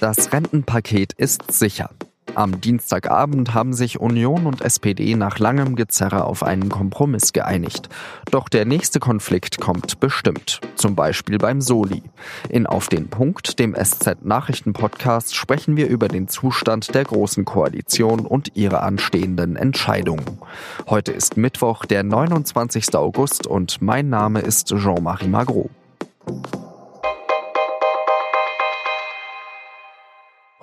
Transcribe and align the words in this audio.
Das 0.00 0.32
Rentenpaket 0.32 1.12
ist 1.14 1.50
sicher. 1.50 1.90
Am 2.36 2.60
Dienstagabend 2.60 3.52
haben 3.52 3.72
sich 3.72 3.98
Union 3.98 4.46
und 4.46 4.60
SPD 4.60 5.16
nach 5.16 5.40
langem 5.40 5.74
Gezerre 5.74 6.22
auf 6.24 6.44
einen 6.44 6.68
Kompromiss 6.68 7.32
geeinigt. 7.32 7.88
Doch 8.30 8.48
der 8.48 8.64
nächste 8.64 9.00
Konflikt 9.00 9.58
kommt 9.58 9.98
bestimmt. 9.98 10.60
Zum 10.76 10.94
Beispiel 10.94 11.38
beim 11.38 11.60
Soli. 11.60 12.04
In 12.48 12.68
Auf 12.68 12.86
den 12.88 13.08
Punkt, 13.08 13.58
dem 13.58 13.74
SZ-Nachrichten-Podcast, 13.74 15.34
sprechen 15.34 15.76
wir 15.76 15.88
über 15.88 16.06
den 16.06 16.28
Zustand 16.28 16.94
der 16.94 17.02
Großen 17.02 17.44
Koalition 17.44 18.20
und 18.20 18.52
ihre 18.54 18.82
anstehenden 18.82 19.56
Entscheidungen. 19.56 20.38
Heute 20.86 21.10
ist 21.10 21.36
Mittwoch, 21.36 21.84
der 21.86 22.04
29. 22.04 22.94
August 22.94 23.48
und 23.48 23.82
mein 23.82 24.10
Name 24.10 24.40
ist 24.40 24.68
Jean-Marie 24.68 25.26
Magro. 25.26 25.70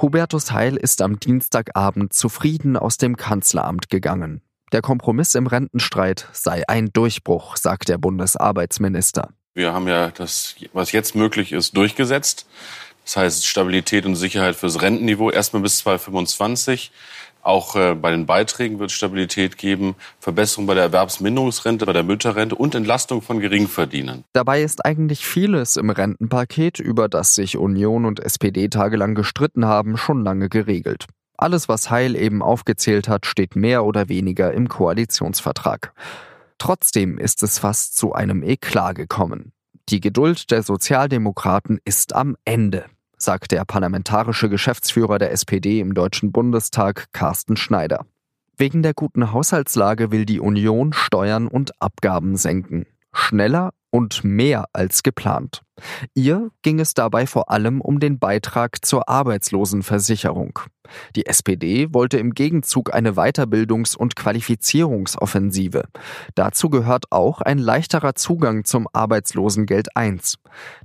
Hubertus 0.02 0.52
Heil 0.52 0.76
ist 0.76 1.02
am 1.02 1.22
Dienstagabend 1.22 2.12
zufrieden 2.12 2.76
aus 2.76 2.98
dem 2.98 3.16
Kanzleramt 3.16 3.90
gegangen. 3.90 4.42
Der 4.74 4.82
Kompromiss 4.82 5.36
im 5.36 5.48
Rentenstreit 5.48 6.28
sei 6.34 6.68
ein 6.68 6.92
Durchbruch, 6.92 7.56
sagt 7.56 7.88
der 7.88 7.98
Bundesarbeitsminister. 7.98 9.30
Wir 9.54 9.72
haben 9.72 9.88
ja 9.88 10.12
das, 10.12 10.56
was 10.74 10.92
jetzt 10.92 11.16
möglich 11.16 11.54
ist, 11.54 11.78
durchgesetzt. 11.78 12.46
Das 13.06 13.16
heißt 13.16 13.48
Stabilität 13.48 14.06
und 14.06 14.16
Sicherheit 14.16 14.56
fürs 14.58 14.82
Rentenniveau 14.82 15.30
erstmal 15.30 15.62
bis 15.62 15.78
2025. 15.78 16.92
Auch 17.46 17.76
äh, 17.76 17.94
bei 17.94 18.10
den 18.10 18.26
Beiträgen 18.26 18.80
wird 18.80 18.92
Stabilität 18.92 19.60
geben, 19.60 19.94
Verbesserung 20.20 20.66
bei 20.66 20.74
der 20.74 20.86
Erwerbsminderungsrente, 20.86 21.86
bei 21.86 21.94
der 21.94 22.02
Mütterrente 22.02 22.56
und 22.56 22.74
Entlastung 22.74 23.22
von 23.22 23.40
Geringverdienern. 23.40 24.24
Dabei 24.34 24.64
ist 24.64 24.84
eigentlich 24.84 25.28
vieles 25.28 25.76
im 25.76 25.92
Rentenpaket, 25.92 26.80
über 26.80 27.08
das 27.08 27.36
sich 27.36 27.56
Union 27.56 28.06
und 28.06 28.20
SPD 28.20 28.68
tagelang 28.68 29.14
gestritten 29.14 29.66
haben, 29.66 29.96
schon 29.96 30.24
lange 30.24 30.50
geregelt. 30.50 31.06
Alles, 31.38 31.70
was 31.70 31.92
Heil 31.92 32.16
eben 32.16 32.42
aufgezählt 32.42 33.08
hat, 33.08 33.28
steht 33.28 33.56
mehr 33.56 33.86
oder 33.86 34.10
weniger 34.10 34.52
im 34.52 34.68
Koalitionsvertrag. 34.68 35.94
Trotzdem 36.58 37.20
ist 37.20 37.44
es 37.44 37.60
fast 37.60 37.96
zu 37.96 38.14
einem 38.14 38.42
Eklat 38.42 38.96
gekommen. 38.96 39.52
Die 39.90 40.00
Geduld 40.00 40.50
der 40.50 40.64
Sozialdemokraten 40.64 41.80
ist 41.86 42.16
am 42.16 42.38
Ende 42.44 42.86
sagt 43.18 43.52
der 43.52 43.66
parlamentarische 43.66 44.50
Geschäftsführer 44.50 45.18
der 45.18 45.32
SPD 45.32 45.80
im 45.80 45.94
Deutschen 45.94 46.32
Bundestag 46.32 47.08
Carsten 47.12 47.58
Schneider. 47.58 48.06
Wegen 48.58 48.84
der 48.84 48.94
guten 48.94 49.32
Haushaltslage 49.32 50.12
will 50.12 50.26
die 50.26 50.40
Union 50.40 50.94
Steuern 50.94 51.48
und 51.48 51.82
Abgaben 51.82 52.38
senken. 52.38 52.86
Schneller 53.12 53.72
und 53.96 54.26
mehr 54.26 54.66
als 54.74 55.04
geplant. 55.04 55.62
Ihr 56.14 56.52
ging 56.64 56.82
es 56.82 56.96
dabei 56.96 57.26
vor 57.28 57.50
allem 57.50 57.80
um 57.80 58.02
den 58.02 58.20
Beitrag 58.20 58.84
zur 58.84 59.08
Arbeitslosenversicherung. 59.08 60.60
Die 61.16 61.28
SPD 61.28 61.94
wollte 61.94 62.18
im 62.18 62.34
Gegenzug 62.34 62.94
eine 62.94 63.14
Weiterbildungs- 63.14 63.96
und 63.96 64.18
Qualifizierungsoffensive. 64.18 65.86
Dazu 66.36 66.70
gehört 66.70 67.06
auch 67.14 67.40
ein 67.40 67.58
leichterer 67.58 68.16
Zugang 68.16 68.66
zum 68.66 68.86
Arbeitslosengeld 68.92 69.96
1. 69.96 70.40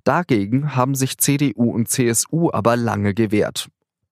Dagegen 0.04 0.76
haben 0.76 0.94
sich 0.94 1.18
CDU 1.18 1.72
und 1.72 1.88
CSU 1.88 2.50
aber 2.52 2.76
lange 2.76 3.12
gewehrt. 3.12 3.70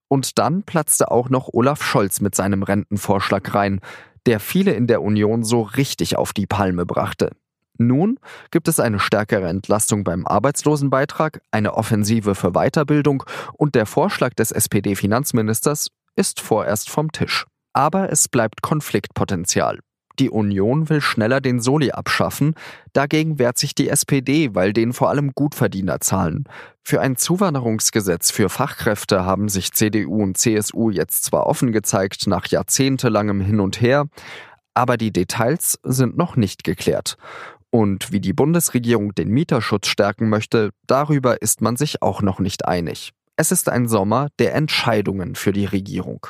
Und 0.08 0.40
dann 0.40 0.64
platzte 0.64 1.12
auch 1.12 1.28
noch 1.28 1.48
Olaf 1.52 1.84
Scholz 1.84 2.20
mit 2.20 2.34
seinem 2.34 2.64
Rentenvorschlag 2.64 3.54
rein, 3.54 3.78
der 4.26 4.40
viele 4.40 4.72
in 4.72 4.88
der 4.88 5.02
Union 5.02 5.44
so 5.44 5.62
richtig 5.62 6.16
auf 6.16 6.32
die 6.32 6.48
Palme 6.48 6.84
brachte. 6.84 7.30
Nun 7.78 8.18
gibt 8.50 8.68
es 8.68 8.80
eine 8.80 8.98
stärkere 8.98 9.48
Entlastung 9.48 10.04
beim 10.04 10.26
Arbeitslosenbeitrag, 10.26 11.40
eine 11.52 11.74
Offensive 11.74 12.34
für 12.34 12.50
Weiterbildung 12.52 13.22
und 13.54 13.74
der 13.74 13.86
Vorschlag 13.86 14.34
des 14.34 14.50
SPD-Finanzministers 14.50 15.88
ist 16.16 16.40
vorerst 16.40 16.90
vom 16.90 17.12
Tisch. 17.12 17.46
Aber 17.72 18.10
es 18.10 18.28
bleibt 18.28 18.62
Konfliktpotenzial. 18.62 19.78
Die 20.18 20.30
Union 20.30 20.88
will 20.88 21.00
schneller 21.00 21.40
den 21.40 21.60
Soli 21.60 21.92
abschaffen, 21.92 22.54
dagegen 22.92 23.38
wehrt 23.38 23.56
sich 23.56 23.76
die 23.76 23.88
SPD, 23.88 24.54
weil 24.54 24.72
den 24.72 24.92
vor 24.92 25.10
allem 25.10 25.30
Gutverdiener 25.32 26.00
zahlen. 26.00 26.44
Für 26.82 27.00
ein 27.00 27.16
Zuwanderungsgesetz 27.16 28.32
für 28.32 28.48
Fachkräfte 28.48 29.24
haben 29.24 29.48
sich 29.48 29.72
CDU 29.72 30.22
und 30.22 30.36
CSU 30.36 30.90
jetzt 30.90 31.24
zwar 31.24 31.46
offen 31.46 31.70
gezeigt 31.70 32.26
nach 32.26 32.46
jahrzehntelangem 32.46 33.40
Hin 33.40 33.60
und 33.60 33.80
Her, 33.80 34.06
aber 34.74 34.96
die 34.96 35.12
Details 35.12 35.78
sind 35.84 36.16
noch 36.16 36.36
nicht 36.36 36.64
geklärt. 36.64 37.16
Und 37.70 38.12
wie 38.12 38.20
die 38.20 38.32
Bundesregierung 38.32 39.14
den 39.14 39.28
Mieterschutz 39.28 39.88
stärken 39.88 40.28
möchte, 40.28 40.70
darüber 40.86 41.42
ist 41.42 41.60
man 41.60 41.76
sich 41.76 42.02
auch 42.02 42.22
noch 42.22 42.38
nicht 42.38 42.66
einig. 42.66 43.12
Es 43.36 43.52
ist 43.52 43.68
ein 43.68 43.88
Sommer 43.88 44.28
der 44.38 44.54
Entscheidungen 44.54 45.34
für 45.34 45.52
die 45.52 45.66
Regierung. 45.66 46.26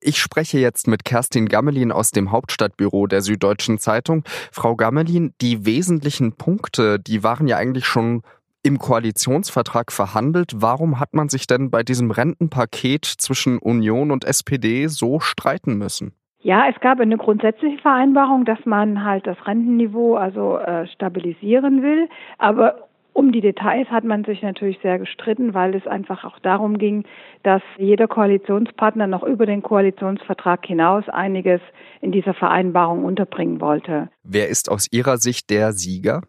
Ich 0.00 0.20
spreche 0.20 0.58
jetzt 0.58 0.86
mit 0.86 1.04
Kerstin 1.04 1.48
Gammelin 1.48 1.90
aus 1.90 2.10
dem 2.10 2.30
Hauptstadtbüro 2.30 3.06
der 3.06 3.22
Süddeutschen 3.22 3.78
Zeitung. 3.78 4.22
Frau 4.52 4.76
Gammelin, 4.76 5.32
die 5.40 5.64
wesentlichen 5.64 6.32
Punkte, 6.32 7.00
die 7.00 7.22
waren 7.22 7.48
ja 7.48 7.56
eigentlich 7.56 7.86
schon 7.86 8.22
im 8.62 8.78
Koalitionsvertrag 8.78 9.90
verhandelt. 9.90 10.52
Warum 10.56 11.00
hat 11.00 11.14
man 11.14 11.28
sich 11.28 11.46
denn 11.46 11.70
bei 11.70 11.82
diesem 11.82 12.10
Rentenpaket 12.10 13.06
zwischen 13.06 13.58
Union 13.58 14.10
und 14.10 14.24
SPD 14.24 14.86
so 14.88 15.18
streiten 15.18 15.78
müssen? 15.78 16.12
Ja, 16.46 16.68
es 16.72 16.80
gab 16.80 17.00
eine 17.00 17.16
grundsätzliche 17.16 17.78
Vereinbarung, 17.78 18.44
dass 18.44 18.64
man 18.66 19.02
halt 19.02 19.26
das 19.26 19.36
Rentenniveau 19.48 20.14
also 20.14 20.58
äh, 20.58 20.86
stabilisieren 20.86 21.82
will, 21.82 22.08
aber 22.38 22.86
um 23.12 23.32
die 23.32 23.40
Details 23.40 23.88
hat 23.88 24.04
man 24.04 24.22
sich 24.22 24.42
natürlich 24.42 24.78
sehr 24.80 25.00
gestritten, 25.00 25.54
weil 25.54 25.74
es 25.74 25.88
einfach 25.88 26.22
auch 26.22 26.38
darum 26.38 26.78
ging, 26.78 27.02
dass 27.42 27.62
jeder 27.78 28.06
Koalitionspartner 28.06 29.08
noch 29.08 29.24
über 29.24 29.44
den 29.44 29.60
Koalitionsvertrag 29.60 30.64
hinaus 30.64 31.08
einiges 31.08 31.60
in 32.00 32.12
dieser 32.12 32.32
Vereinbarung 32.32 33.04
unterbringen 33.04 33.60
wollte. 33.60 34.08
Wer 34.22 34.48
ist 34.48 34.70
aus 34.70 34.86
Ihrer 34.92 35.16
Sicht 35.16 35.50
der 35.50 35.72
Sieger? 35.72 36.22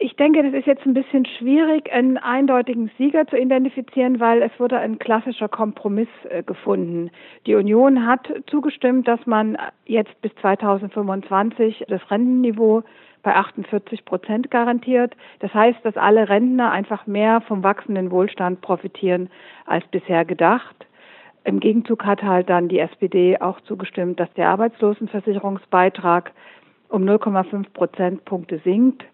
Ich 0.00 0.14
denke, 0.14 0.44
das 0.44 0.54
ist 0.54 0.66
jetzt 0.66 0.86
ein 0.86 0.94
bisschen 0.94 1.26
schwierig, 1.26 1.92
einen 1.92 2.18
eindeutigen 2.18 2.88
Sieger 2.98 3.26
zu 3.26 3.36
identifizieren, 3.36 4.20
weil 4.20 4.42
es 4.42 4.52
wurde 4.60 4.78
ein 4.78 5.00
klassischer 5.00 5.48
Kompromiss 5.48 6.08
äh, 6.28 6.44
gefunden. 6.44 7.10
Die 7.46 7.56
Union 7.56 8.06
hat 8.06 8.32
zugestimmt, 8.46 9.08
dass 9.08 9.26
man 9.26 9.58
jetzt 9.86 10.20
bis 10.22 10.32
2025 10.40 11.86
das 11.88 12.00
Rentenniveau 12.12 12.84
bei 13.24 13.34
48 13.34 14.04
Prozent 14.04 14.52
garantiert. 14.52 15.16
Das 15.40 15.52
heißt, 15.52 15.78
dass 15.82 15.96
alle 15.96 16.28
Rentner 16.28 16.70
einfach 16.70 17.08
mehr 17.08 17.40
vom 17.40 17.64
wachsenden 17.64 18.12
Wohlstand 18.12 18.60
profitieren 18.60 19.30
als 19.66 19.84
bisher 19.88 20.24
gedacht. 20.24 20.86
Im 21.42 21.58
Gegenzug 21.58 22.04
hat 22.04 22.22
halt 22.22 22.48
dann 22.48 22.68
die 22.68 22.78
SPD 22.78 23.36
auch 23.40 23.60
zugestimmt, 23.62 24.20
dass 24.20 24.32
der 24.34 24.50
Arbeitslosenversicherungsbeitrag 24.50 26.30
um 26.88 27.02
0,5 27.02 27.72
Prozentpunkte 27.72 28.60
sinkt. 28.62 29.04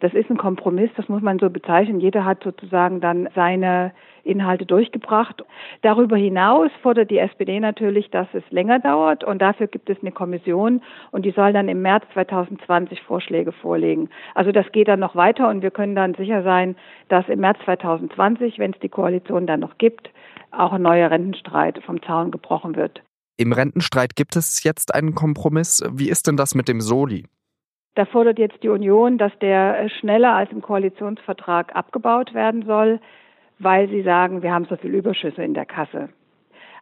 Das 0.00 0.12
ist 0.12 0.30
ein 0.30 0.36
Kompromiss, 0.36 0.90
das 0.96 1.08
muss 1.08 1.22
man 1.22 1.38
so 1.38 1.48
bezeichnen. 1.50 2.00
Jeder 2.00 2.24
hat 2.24 2.42
sozusagen 2.42 3.00
dann 3.00 3.28
seine 3.34 3.92
Inhalte 4.24 4.66
durchgebracht. 4.66 5.42
Darüber 5.82 6.16
hinaus 6.16 6.70
fordert 6.82 7.10
die 7.10 7.18
SPD 7.18 7.60
natürlich, 7.60 8.10
dass 8.10 8.26
es 8.32 8.42
länger 8.50 8.80
dauert 8.80 9.24
und 9.24 9.40
dafür 9.40 9.66
gibt 9.66 9.90
es 9.90 9.98
eine 10.00 10.12
Kommission 10.12 10.82
und 11.10 11.24
die 11.24 11.30
soll 11.30 11.52
dann 11.52 11.68
im 11.68 11.82
März 11.82 12.04
2020 12.14 13.02
Vorschläge 13.02 13.52
vorlegen. 13.52 14.08
Also 14.34 14.52
das 14.52 14.70
geht 14.72 14.88
dann 14.88 15.00
noch 15.00 15.14
weiter 15.14 15.48
und 15.48 15.62
wir 15.62 15.70
können 15.70 15.94
dann 15.94 16.14
sicher 16.14 16.42
sein, 16.42 16.76
dass 17.08 17.28
im 17.28 17.40
März 17.40 17.58
2020, 17.64 18.58
wenn 18.58 18.72
es 18.72 18.80
die 18.80 18.88
Koalition 18.88 19.46
dann 19.46 19.60
noch 19.60 19.78
gibt, 19.78 20.10
auch 20.50 20.72
ein 20.72 20.82
neuer 20.82 21.10
Rentenstreit 21.10 21.82
vom 21.84 22.02
Zaun 22.02 22.30
gebrochen 22.30 22.76
wird. 22.76 23.02
Im 23.36 23.52
Rentenstreit 23.52 24.14
gibt 24.14 24.36
es 24.36 24.62
jetzt 24.62 24.94
einen 24.94 25.14
Kompromiss. 25.14 25.82
Wie 25.92 26.08
ist 26.08 26.28
denn 26.28 26.36
das 26.36 26.54
mit 26.54 26.68
dem 26.68 26.80
Soli? 26.80 27.24
Da 27.94 28.04
fordert 28.04 28.38
jetzt 28.38 28.62
die 28.62 28.68
Union, 28.68 29.18
dass 29.18 29.32
der 29.38 29.78
äh, 29.78 29.88
schneller 29.88 30.34
als 30.34 30.50
im 30.50 30.62
Koalitionsvertrag 30.62 31.74
abgebaut 31.76 32.34
werden 32.34 32.64
soll, 32.64 33.00
weil 33.58 33.88
sie 33.88 34.02
sagen, 34.02 34.42
wir 34.42 34.52
haben 34.52 34.64
so 34.64 34.76
viel 34.76 34.94
Überschüsse 34.94 35.42
in 35.44 35.54
der 35.54 35.66
Kasse. 35.66 36.08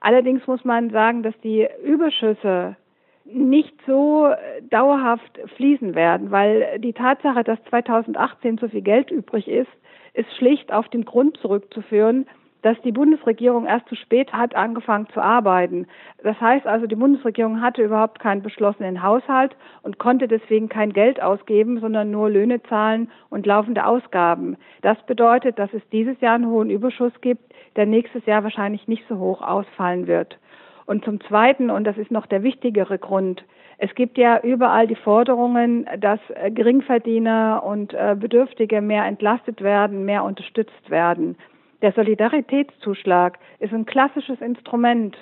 Allerdings 0.00 0.46
muss 0.46 0.64
man 0.64 0.90
sagen, 0.90 1.22
dass 1.22 1.38
die 1.40 1.68
Überschüsse 1.84 2.76
nicht 3.24 3.74
so 3.86 4.26
äh, 4.26 4.62
dauerhaft 4.70 5.38
fließen 5.56 5.94
werden, 5.94 6.30
weil 6.30 6.78
die 6.78 6.94
Tatsache, 6.94 7.44
dass 7.44 7.62
2018 7.64 8.58
so 8.58 8.68
viel 8.68 8.82
Geld 8.82 9.10
übrig 9.10 9.48
ist, 9.48 9.70
ist 10.14 10.34
schlicht 10.36 10.72
auf 10.72 10.88
den 10.88 11.04
Grund 11.04 11.36
zurückzuführen, 11.38 12.26
dass 12.62 12.80
die 12.82 12.92
Bundesregierung 12.92 13.66
erst 13.66 13.88
zu 13.88 13.96
spät 13.96 14.32
hat 14.32 14.54
angefangen 14.54 15.08
zu 15.12 15.20
arbeiten. 15.20 15.86
Das 16.22 16.40
heißt 16.40 16.66
also, 16.66 16.86
die 16.86 16.96
Bundesregierung 16.96 17.60
hatte 17.60 17.82
überhaupt 17.82 18.20
keinen 18.20 18.42
beschlossenen 18.42 19.02
Haushalt 19.02 19.56
und 19.82 19.98
konnte 19.98 20.28
deswegen 20.28 20.68
kein 20.68 20.92
Geld 20.92 21.20
ausgeben, 21.20 21.80
sondern 21.80 22.10
nur 22.10 22.30
Löhne 22.30 22.62
zahlen 22.62 23.10
und 23.30 23.46
laufende 23.46 23.84
Ausgaben. 23.84 24.56
Das 24.80 24.96
bedeutet, 25.06 25.58
dass 25.58 25.72
es 25.74 25.82
dieses 25.90 26.20
Jahr 26.20 26.36
einen 26.36 26.46
hohen 26.46 26.70
Überschuss 26.70 27.12
gibt, 27.20 27.52
der 27.76 27.86
nächstes 27.86 28.24
Jahr 28.26 28.44
wahrscheinlich 28.44 28.88
nicht 28.88 29.04
so 29.08 29.18
hoch 29.18 29.42
ausfallen 29.42 30.06
wird. 30.06 30.38
Und 30.86 31.04
zum 31.04 31.20
Zweiten, 31.22 31.70
und 31.70 31.84
das 31.84 31.96
ist 31.96 32.10
noch 32.10 32.26
der 32.26 32.42
wichtigere 32.42 32.98
Grund, 32.98 33.44
es 33.78 33.92
gibt 33.96 34.16
ja 34.16 34.38
überall 34.40 34.86
die 34.86 34.94
Forderungen, 34.94 35.88
dass 35.98 36.20
Geringverdiener 36.50 37.64
und 37.64 37.92
äh, 37.94 38.14
Bedürftige 38.16 38.80
mehr 38.80 39.04
entlastet 39.06 39.60
werden, 39.60 40.04
mehr 40.04 40.22
unterstützt 40.22 40.88
werden. 40.88 41.36
Der 41.82 41.92
Solidaritätszuschlag 41.92 43.38
ist 43.58 43.74
ein 43.74 43.86
klassisches 43.86 44.40
Instrument, 44.40 45.16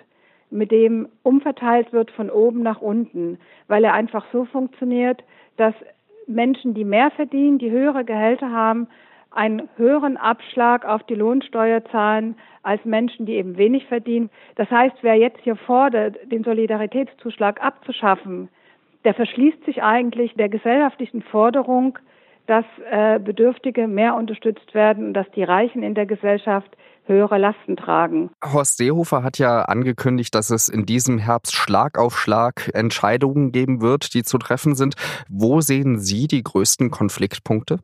mit 0.50 0.70
dem 0.70 1.08
umverteilt 1.22 1.92
wird 1.92 2.10
von 2.10 2.28
oben 2.28 2.62
nach 2.62 2.82
unten, 2.82 3.38
weil 3.66 3.82
er 3.82 3.94
einfach 3.94 4.26
so 4.30 4.44
funktioniert, 4.44 5.24
dass 5.56 5.74
Menschen, 6.26 6.74
die 6.74 6.84
mehr 6.84 7.10
verdienen, 7.12 7.58
die 7.58 7.70
höhere 7.70 8.04
Gehälter 8.04 8.50
haben, 8.50 8.88
einen 9.30 9.68
höheren 9.76 10.16
Abschlag 10.16 10.84
auf 10.84 11.02
die 11.04 11.14
Lohnsteuer 11.14 11.84
zahlen 11.86 12.36
als 12.62 12.84
Menschen, 12.84 13.26
die 13.26 13.34
eben 13.34 13.56
wenig 13.56 13.86
verdienen. 13.86 14.28
Das 14.56 14.70
heißt, 14.70 14.96
wer 15.02 15.14
jetzt 15.14 15.40
hier 15.40 15.56
fordert, 15.56 16.18
den 16.30 16.44
Solidaritätszuschlag 16.44 17.62
abzuschaffen, 17.62 18.48
der 19.04 19.14
verschließt 19.14 19.64
sich 19.64 19.82
eigentlich 19.82 20.34
der 20.34 20.48
gesellschaftlichen 20.48 21.22
Forderung, 21.22 21.98
dass 22.50 22.64
äh, 22.90 23.20
Bedürftige 23.20 23.86
mehr 23.86 24.16
unterstützt 24.16 24.74
werden 24.74 25.06
und 25.06 25.14
dass 25.14 25.30
die 25.36 25.44
Reichen 25.44 25.84
in 25.84 25.94
der 25.94 26.06
Gesellschaft 26.06 26.76
höhere 27.04 27.38
Lasten 27.38 27.76
tragen. 27.76 28.30
Horst 28.44 28.76
Seehofer 28.76 29.22
hat 29.22 29.38
ja 29.38 29.62
angekündigt, 29.62 30.34
dass 30.34 30.50
es 30.50 30.68
in 30.68 30.84
diesem 30.84 31.18
Herbst 31.18 31.54
Schlag 31.54 31.96
auf 31.96 32.18
Schlag 32.18 32.68
Entscheidungen 32.74 33.52
geben 33.52 33.80
wird, 33.80 34.14
die 34.14 34.24
zu 34.24 34.36
treffen 34.38 34.74
sind. 34.74 34.94
Wo 35.28 35.60
sehen 35.60 35.98
Sie 36.00 36.26
die 36.26 36.42
größten 36.42 36.90
Konfliktpunkte? 36.90 37.78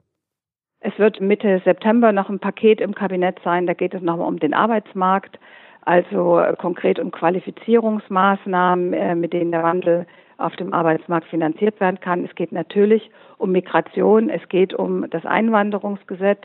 Es 0.80 0.98
wird 0.98 1.20
Mitte 1.20 1.62
September 1.64 2.10
noch 2.10 2.28
ein 2.28 2.40
Paket 2.40 2.80
im 2.80 2.94
Kabinett 2.94 3.38
sein. 3.44 3.68
Da 3.68 3.74
geht 3.74 3.94
es 3.94 4.02
nochmal 4.02 4.26
um 4.26 4.40
den 4.40 4.52
Arbeitsmarkt, 4.52 5.38
also 5.82 6.42
konkret 6.58 6.98
um 6.98 7.12
Qualifizierungsmaßnahmen, 7.12 8.92
äh, 8.92 9.14
mit 9.14 9.32
denen 9.32 9.52
der 9.52 9.62
Wandel 9.62 10.06
auf 10.38 10.54
dem 10.56 10.72
Arbeitsmarkt 10.72 11.28
finanziert 11.28 11.80
werden 11.80 12.00
kann. 12.00 12.24
Es 12.24 12.34
geht 12.34 12.52
natürlich 12.52 13.10
um 13.38 13.52
Migration. 13.52 14.28
Es 14.28 14.48
geht 14.48 14.74
um 14.74 15.08
das 15.10 15.24
Einwanderungsgesetz, 15.24 16.42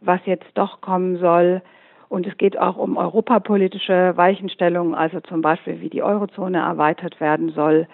was 0.00 0.20
jetzt 0.24 0.50
doch 0.54 0.80
kommen 0.80 1.18
soll. 1.18 1.62
Und 2.08 2.26
es 2.26 2.36
geht 2.38 2.58
auch 2.58 2.76
um 2.76 2.96
europapolitische 2.96 4.16
Weichenstellungen, 4.16 4.94
also 4.94 5.20
zum 5.20 5.42
Beispiel, 5.42 5.80
wie 5.80 5.90
die 5.90 6.02
Eurozone 6.02 6.58
erweitert 6.58 7.20
werden 7.20 7.50
soll. 7.50 7.86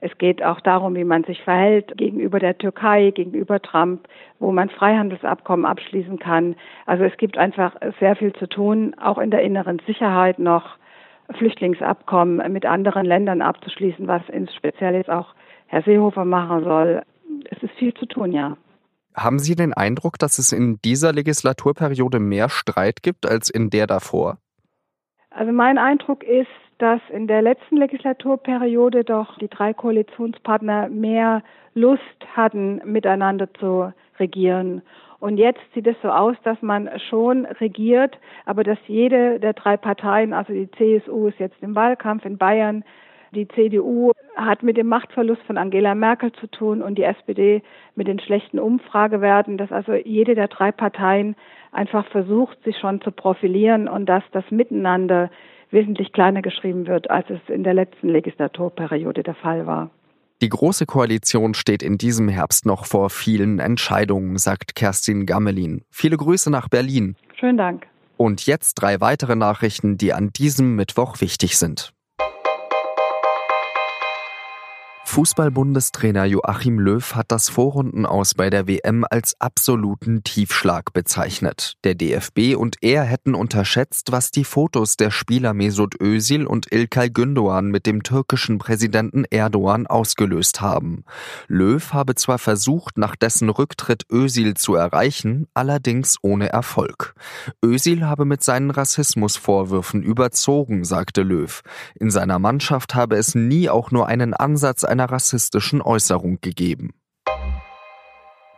Es 0.00 0.16
geht 0.16 0.42
auch 0.42 0.60
darum, 0.60 0.94
wie 0.94 1.04
man 1.04 1.24
sich 1.24 1.42
verhält 1.42 1.96
gegenüber 1.96 2.38
der 2.38 2.56
Türkei, 2.56 3.10
gegenüber 3.10 3.60
Trump, 3.60 4.08
wo 4.38 4.50
man 4.50 4.70
Freihandelsabkommen 4.70 5.66
abschließen 5.66 6.18
kann. 6.18 6.56
Also 6.86 7.04
es 7.04 7.16
gibt 7.18 7.36
einfach 7.36 7.76
sehr 8.00 8.16
viel 8.16 8.32
zu 8.32 8.48
tun, 8.48 8.94
auch 9.00 9.18
in 9.18 9.30
der 9.30 9.42
inneren 9.42 9.78
Sicherheit 9.86 10.38
noch 10.38 10.79
Flüchtlingsabkommen 11.38 12.52
mit 12.52 12.66
anderen 12.66 13.06
Ländern 13.06 13.42
abzuschließen, 13.42 14.06
was 14.06 14.22
ins 14.28 14.54
Speziell 14.54 14.94
jetzt 14.94 15.10
auch 15.10 15.34
Herr 15.66 15.82
Seehofer 15.82 16.24
machen 16.24 16.64
soll. 16.64 17.02
Es 17.50 17.62
ist 17.62 17.74
viel 17.78 17.94
zu 17.94 18.06
tun, 18.06 18.32
ja. 18.32 18.56
Haben 19.14 19.38
Sie 19.38 19.54
den 19.54 19.72
Eindruck, 19.72 20.18
dass 20.18 20.38
es 20.38 20.52
in 20.52 20.78
dieser 20.84 21.12
Legislaturperiode 21.12 22.20
mehr 22.20 22.48
Streit 22.48 23.02
gibt 23.02 23.28
als 23.28 23.50
in 23.50 23.70
der 23.70 23.86
davor? 23.86 24.38
Also 25.30 25.52
mein 25.52 25.78
Eindruck 25.78 26.24
ist, 26.24 26.48
dass 26.78 27.00
in 27.12 27.26
der 27.26 27.42
letzten 27.42 27.76
Legislaturperiode 27.76 29.04
doch 29.04 29.38
die 29.38 29.48
drei 29.48 29.74
Koalitionspartner 29.74 30.88
mehr 30.88 31.42
Lust 31.74 32.02
hatten, 32.34 32.80
miteinander 32.84 33.52
zu 33.54 33.92
regieren. 34.18 34.82
Und 35.20 35.36
jetzt 35.36 35.60
sieht 35.74 35.86
es 35.86 35.96
so 36.02 36.08
aus, 36.08 36.34
dass 36.44 36.60
man 36.62 36.88
schon 37.10 37.44
regiert, 37.44 38.18
aber 38.46 38.64
dass 38.64 38.78
jede 38.86 39.38
der 39.38 39.52
drei 39.52 39.76
Parteien, 39.76 40.32
also 40.32 40.52
die 40.52 40.70
CSU 40.72 41.28
ist 41.28 41.38
jetzt 41.38 41.62
im 41.62 41.74
Wahlkampf 41.74 42.24
in 42.24 42.38
Bayern, 42.38 42.84
die 43.32 43.46
CDU 43.46 44.10
hat 44.34 44.62
mit 44.62 44.76
dem 44.76 44.88
Machtverlust 44.88 45.42
von 45.42 45.56
Angela 45.56 45.94
Merkel 45.94 46.32
zu 46.32 46.48
tun 46.48 46.82
und 46.82 46.96
die 46.96 47.04
SPD 47.04 47.62
mit 47.94 48.08
den 48.08 48.18
schlechten 48.18 48.58
Umfragewerten, 48.58 49.56
dass 49.56 49.70
also 49.70 49.92
jede 49.94 50.34
der 50.34 50.48
drei 50.48 50.72
Parteien 50.72 51.36
einfach 51.70 52.06
versucht, 52.08 52.60
sich 52.64 52.76
schon 52.78 53.00
zu 53.02 53.12
profilieren 53.12 53.88
und 53.88 54.06
dass 54.06 54.24
das 54.32 54.50
Miteinander 54.50 55.30
wesentlich 55.70 56.12
kleiner 56.12 56.42
geschrieben 56.42 56.88
wird, 56.88 57.10
als 57.10 57.30
es 57.30 57.40
in 57.48 57.62
der 57.62 57.74
letzten 57.74 58.08
Legislaturperiode 58.08 59.22
der 59.22 59.34
Fall 59.34 59.66
war. 59.66 59.90
Die 60.42 60.48
Große 60.48 60.86
Koalition 60.86 61.52
steht 61.52 61.82
in 61.82 61.98
diesem 61.98 62.28
Herbst 62.28 62.64
noch 62.64 62.86
vor 62.86 63.10
vielen 63.10 63.58
Entscheidungen, 63.58 64.38
sagt 64.38 64.74
Kerstin 64.74 65.26
Gammelin. 65.26 65.82
Viele 65.90 66.16
Grüße 66.16 66.50
nach 66.50 66.70
Berlin. 66.70 67.14
Schönen 67.38 67.58
Dank. 67.58 67.86
Und 68.16 68.46
jetzt 68.46 68.74
drei 68.74 69.02
weitere 69.02 69.36
Nachrichten, 69.36 69.98
die 69.98 70.14
an 70.14 70.32
diesem 70.32 70.76
Mittwoch 70.76 71.20
wichtig 71.20 71.58
sind. 71.58 71.92
Fußball-Bundestrainer 75.20 76.24
Joachim 76.24 76.78
Löw 76.78 77.14
hat 77.14 77.30
das 77.30 77.50
Vorrundenaus 77.50 78.32
bei 78.32 78.48
der 78.48 78.66
WM 78.66 79.04
als 79.10 79.38
absoluten 79.38 80.24
Tiefschlag 80.24 80.94
bezeichnet. 80.94 81.76
Der 81.84 81.94
DFB 81.94 82.56
und 82.56 82.76
er 82.80 83.02
hätten 83.02 83.34
unterschätzt, 83.34 84.12
was 84.12 84.30
die 84.30 84.44
Fotos 84.44 84.96
der 84.96 85.10
Spieler 85.10 85.52
Mesut 85.52 86.00
Özil 86.00 86.46
und 86.46 86.72
Ilkay 86.72 87.08
Gündoğan 87.08 87.64
mit 87.64 87.84
dem 87.84 88.02
türkischen 88.02 88.56
Präsidenten 88.56 89.24
Erdogan 89.30 89.86
ausgelöst 89.86 90.62
haben. 90.62 91.04
Löw 91.48 91.92
habe 91.92 92.14
zwar 92.14 92.38
versucht, 92.38 92.96
nach 92.96 93.14
dessen 93.14 93.50
Rücktritt 93.50 94.06
Özil 94.10 94.54
zu 94.54 94.74
erreichen, 94.74 95.48
allerdings 95.52 96.16
ohne 96.22 96.48
Erfolg. 96.48 97.14
Özil 97.62 98.06
habe 98.06 98.24
mit 98.24 98.42
seinen 98.42 98.70
Rassismusvorwürfen 98.70 100.02
überzogen, 100.02 100.84
sagte 100.86 101.20
Löw. 101.20 101.60
In 101.94 102.10
seiner 102.10 102.38
Mannschaft 102.38 102.94
habe 102.94 103.16
es 103.16 103.34
nie 103.34 103.68
auch 103.68 103.90
nur 103.90 104.06
einen 104.06 104.32
Ansatz 104.32 104.82
einer 104.82 105.09
rassistischen 105.10 105.82
Äußerung 105.82 106.38
gegeben. 106.40 106.94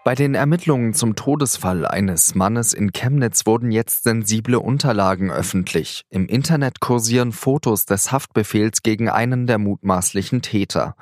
Bei 0.05 0.17
den 0.17 0.35
Ermittlungen 0.35 0.95
zum 0.95 1.15
Todesfall 1.15 1.87
eines 1.87 2.35
Mannes 2.35 2.73
in 2.75 2.91
Chemnitz 2.91 3.47
wurden 3.47 3.71
jetzt 3.71 4.03
sensible 4.03 4.59
Unterlagen 4.59 5.31
öffentlich. 5.31 6.03
Im 6.11 6.27
Internet 6.27 6.81
kursieren 6.81 7.31
Fotos 7.31 7.87
des 7.87 8.11
Haftbefehls 8.11 8.83
gegen 8.83 9.09
einen 9.09 9.47
der 9.47 9.59
mutmaßlichen 9.59 10.43
Täter. 10.43 10.97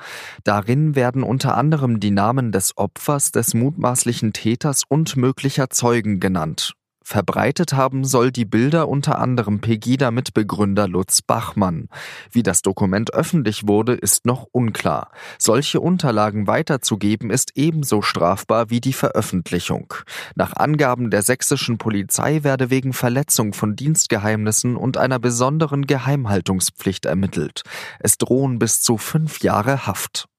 Darin 0.44 0.96
werden 0.96 1.22
unter 1.22 1.56
anderem 1.56 1.98
die 1.98 2.10
Namen 2.10 2.52
des 2.52 2.76
Opfers, 2.76 3.32
des 3.32 3.54
mutmaßlichen 3.54 4.34
Täters 4.34 4.82
und 4.86 5.16
möglicher 5.16 5.70
Zeugen 5.70 6.20
genannt. 6.20 6.74
Verbreitet 7.10 7.72
haben 7.72 8.04
soll 8.04 8.30
die 8.30 8.44
Bilder 8.44 8.88
unter 8.88 9.18
anderem 9.18 9.60
Pegida-Mitbegründer 9.60 10.86
Lutz 10.86 11.22
Bachmann. 11.22 11.88
Wie 12.30 12.44
das 12.44 12.62
Dokument 12.62 13.12
öffentlich 13.12 13.66
wurde, 13.66 13.94
ist 13.94 14.26
noch 14.26 14.46
unklar. 14.52 15.10
Solche 15.36 15.80
Unterlagen 15.80 16.46
weiterzugeben 16.46 17.30
ist 17.30 17.50
ebenso 17.56 18.00
strafbar 18.00 18.70
wie 18.70 18.80
die 18.80 18.92
Veröffentlichung. 18.92 19.92
Nach 20.36 20.52
Angaben 20.52 21.10
der 21.10 21.22
sächsischen 21.22 21.78
Polizei 21.78 22.44
werde 22.44 22.70
wegen 22.70 22.92
Verletzung 22.92 23.54
von 23.54 23.74
Dienstgeheimnissen 23.74 24.76
und 24.76 24.96
einer 24.96 25.18
besonderen 25.18 25.88
Geheimhaltungspflicht 25.88 27.06
ermittelt. 27.06 27.64
Es 27.98 28.18
drohen 28.18 28.60
bis 28.60 28.82
zu 28.82 28.98
fünf 28.98 29.40
Jahre 29.40 29.84
Haft. 29.84 30.29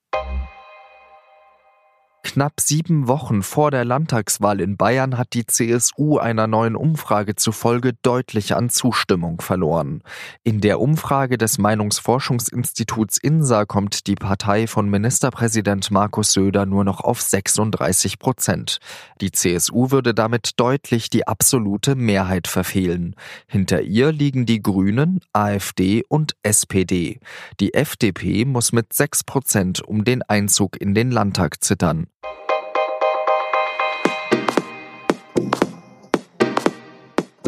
Knapp 2.23 2.61
sieben 2.61 3.07
Wochen 3.07 3.41
vor 3.41 3.71
der 3.71 3.83
Landtagswahl 3.83 4.61
in 4.61 4.77
Bayern 4.77 5.17
hat 5.17 5.33
die 5.33 5.45
CSU 5.45 6.17
einer 6.17 6.47
neuen 6.47 6.75
Umfrage 6.75 7.35
zufolge 7.35 7.93
deutlich 8.03 8.55
an 8.55 8.69
Zustimmung 8.69 9.41
verloren. 9.41 10.01
In 10.43 10.61
der 10.61 10.79
Umfrage 10.79 11.37
des 11.37 11.57
Meinungsforschungsinstituts 11.57 13.17
INSA 13.17 13.65
kommt 13.65 14.07
die 14.07 14.15
Partei 14.15 14.67
von 14.67 14.89
Ministerpräsident 14.89 15.89
Markus 15.91 16.31
Söder 16.31 16.65
nur 16.65 16.83
noch 16.83 17.01
auf 17.01 17.21
36 17.21 18.19
Prozent. 18.19 18.77
Die 19.19 19.31
CSU 19.31 19.91
würde 19.91 20.13
damit 20.13 20.51
deutlich 20.57 21.09
die 21.09 21.27
absolute 21.27 21.95
Mehrheit 21.95 22.47
verfehlen. 22.47 23.15
Hinter 23.47 23.81
ihr 23.81 24.11
liegen 24.11 24.45
die 24.45 24.61
Grünen, 24.61 25.19
AfD 25.33 26.03
und 26.07 26.35
SPD. 26.43 27.19
Die 27.59 27.73
FDP 27.73 28.45
muss 28.45 28.71
mit 28.71 28.93
sechs 28.93 29.23
Prozent 29.23 29.81
um 29.81 30.05
den 30.05 30.21
Einzug 30.21 30.79
in 30.79 30.93
den 30.93 31.11
Landtag 31.11 31.63
zittern. 31.63 32.07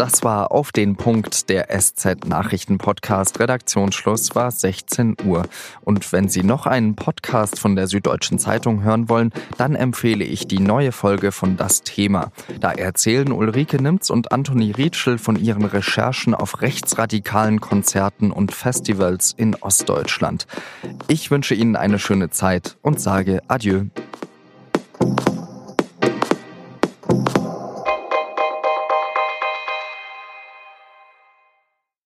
Das 0.03 0.21
war 0.21 0.51
auf 0.51 0.73
den 0.73 0.97
Punkt 0.97 1.47
der 1.47 1.69
SZ 1.69 2.27
Nachrichten 2.27 2.77
Podcast. 2.77 3.39
Redaktionsschluss 3.39 4.35
war 4.35 4.51
16 4.51 5.15
Uhr. 5.23 5.43
Und 5.79 6.11
wenn 6.11 6.27
Sie 6.27 6.43
noch 6.43 6.65
einen 6.65 6.97
Podcast 6.97 7.57
von 7.57 7.77
der 7.77 7.87
Süddeutschen 7.87 8.37
Zeitung 8.37 8.83
hören 8.83 9.07
wollen, 9.07 9.31
dann 9.57 9.75
empfehle 9.75 10.25
ich 10.25 10.45
die 10.45 10.59
neue 10.59 10.91
Folge 10.91 11.31
von 11.31 11.55
Das 11.55 11.83
Thema. 11.83 12.33
Da 12.59 12.73
erzählen 12.73 13.31
Ulrike 13.31 13.81
Nimz 13.81 14.09
und 14.09 14.33
Anthony 14.33 14.71
Rietschel 14.71 15.17
von 15.17 15.37
ihren 15.37 15.63
Recherchen 15.63 16.35
auf 16.35 16.61
rechtsradikalen 16.61 17.61
Konzerten 17.61 18.31
und 18.31 18.51
Festivals 18.51 19.33
in 19.37 19.55
Ostdeutschland. 19.55 20.47
Ich 21.07 21.31
wünsche 21.31 21.55
Ihnen 21.55 21.77
eine 21.77 21.97
schöne 21.97 22.29
Zeit 22.29 22.75
und 22.81 22.99
sage 22.99 23.41
Adieu. 23.47 23.85